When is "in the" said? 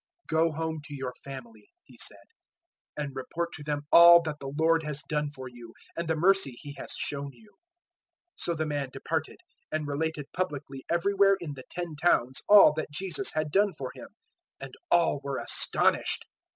11.39-11.65